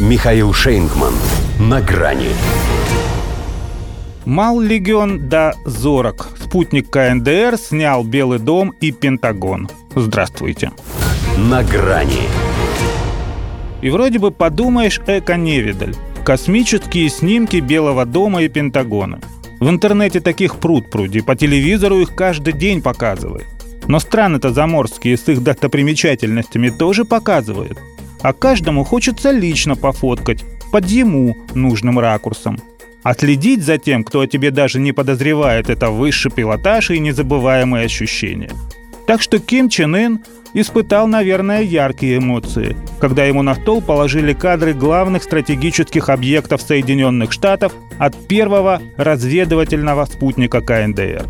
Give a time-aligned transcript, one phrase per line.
[0.00, 1.12] Михаил Шейнгман.
[1.58, 2.30] На грани.
[4.24, 6.28] Мал легион да зорок.
[6.42, 9.68] Спутник КНДР снял Белый дом и Пентагон.
[9.94, 10.72] Здравствуйте.
[11.36, 12.22] На грани.
[13.82, 15.94] И вроде бы подумаешь, эко-невидаль.
[16.24, 19.20] Космические снимки Белого дома и Пентагона.
[19.60, 23.44] В интернете таких пруд пруди, по телевизору их каждый день показывают.
[23.86, 27.78] Но страны-то заморские с их достопримечательностями тоже показывают
[28.22, 32.58] а каждому хочется лично пофоткать под ему нужным ракурсом.
[33.02, 38.50] Отследить за тем, кто о тебе даже не подозревает, это высший пилотаж и незабываемые ощущения.
[39.06, 40.20] Так что Ким Чен Ын
[40.52, 47.72] испытал, наверное, яркие эмоции, когда ему на стол положили кадры главных стратегических объектов Соединенных Штатов
[47.98, 51.24] от первого разведывательного спутника КНДР.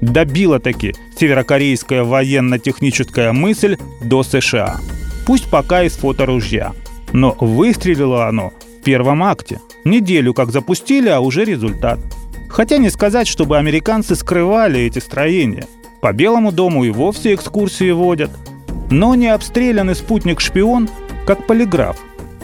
[0.00, 4.80] Добила таки северокорейская военно-техническая мысль до США–
[5.26, 6.72] Пусть пока из фоторужья.
[7.12, 9.60] Но выстрелило оно в первом акте.
[9.84, 12.00] Неделю как запустили, а уже результат.
[12.48, 15.66] Хотя не сказать, чтобы американцы скрывали эти строения.
[16.00, 18.30] По Белому дому и вовсе экскурсии водят.
[18.90, 20.88] Но не обстрелянный спутник-шпион,
[21.26, 21.96] как полиграф.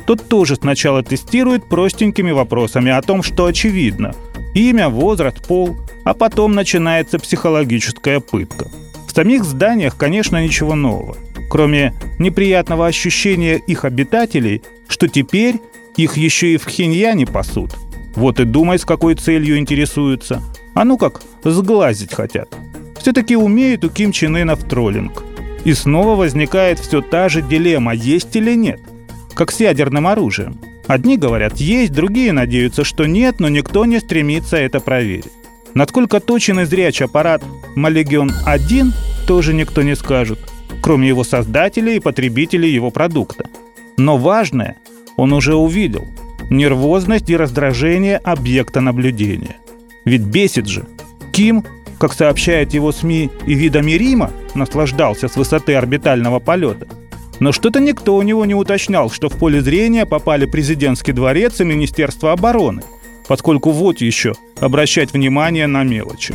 [0.07, 4.15] Тот тоже сначала тестирует простенькими вопросами о том, что очевидно.
[4.55, 8.69] Имя, возраст, пол, а потом начинается психологическая пытка.
[9.07, 11.17] В самих зданиях, конечно, ничего нового
[11.49, 15.57] кроме неприятного ощущения их обитателей, что теперь
[15.97, 17.75] их еще и в Хиньяне пасут.
[18.15, 20.43] Вот и думай, с какой целью интересуются.
[20.75, 22.55] А ну как, сглазить хотят.
[23.01, 25.25] Все-таки умеют у Ким Чен Ына в троллинг.
[25.65, 28.81] И снова возникает все та же дилемма, есть или нет.
[29.35, 30.61] Как с ядерным оружием.
[30.87, 35.33] Одни говорят есть, другие надеются, что нет, но никто не стремится это проверить.
[35.75, 37.43] Насколько точен и зряч аппарат
[37.77, 38.93] Малегион-1,
[39.27, 40.39] тоже никто не скажет–
[40.89, 43.45] кроме его создателей и потребителей его продукта.
[43.99, 44.77] Но важное
[45.19, 46.07] он уже увидел–
[46.51, 49.57] нервозность и раздражение объекта наблюдения.
[50.07, 50.87] Ведь бесит же.
[51.31, 51.63] Ким,
[51.99, 56.89] как сообщает его СМИ и видами Рима, наслаждался с высоты орбитального полета.
[57.39, 61.65] Но что-то никто у него не уточнял, что в поле зрения попали президентский дворец и
[61.65, 62.83] Министерство обороны,
[63.29, 66.35] поскольку вот еще обращать внимание на мелочи.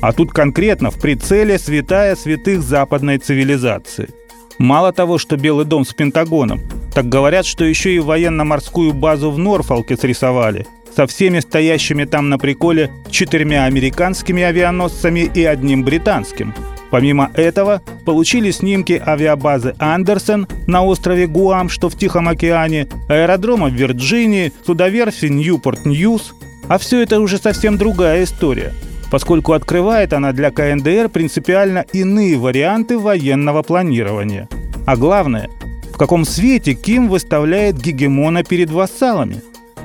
[0.00, 4.10] А тут конкретно в прицеле святая святых западной цивилизации.
[4.58, 6.60] Мало того, что Белый дом с Пентагоном,
[6.94, 12.38] так говорят, что еще и военно-морскую базу в Норфолке срисовали, со всеми стоящими там на
[12.38, 16.54] приколе четырьмя американскими авианосцами и одним британским.
[16.94, 23.72] Помимо этого, получили снимки авиабазы Андерсон на острове Гуам, что в Тихом океане, аэродрома в
[23.72, 26.36] Вирджинии, судоверфи Ньюпорт Ньюс.
[26.68, 28.72] А все это уже совсем другая история–
[29.10, 34.48] поскольку открывает она для КНДР принципиально иные варианты военного планирования.
[34.86, 35.50] А главное,
[35.92, 39.42] в каком свете Ким выставляет гегемона перед вассалами.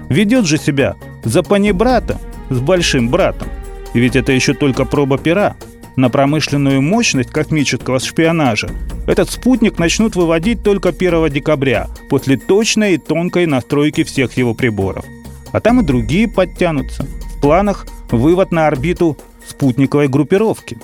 [0.10, 2.20] Ведет же себя за панибрата
[2.52, 3.48] с большим братом.
[3.96, 5.56] И ведь это еще только проба пера.
[6.00, 8.70] На промышленную мощность космического шпионажа
[9.06, 15.04] этот спутник начнут выводить только 1 декабря, после точной и тонкой настройки всех его приборов.
[15.52, 17.06] А там и другие подтянутся.
[17.36, 20.78] В планах– вывод на орбиту спутниковой группировки.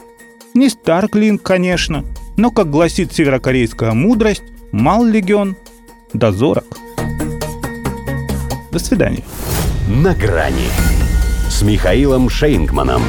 [0.54, 2.04] Не Старклинг, конечно,
[2.36, 4.44] но, как гласит северокорейская мудрость,
[4.74, 5.56] мал легион
[6.12, 6.66] дозорок.
[8.70, 9.24] До свидания.
[9.88, 10.68] На грани
[11.50, 13.04] с Михаилом Шейнгманом.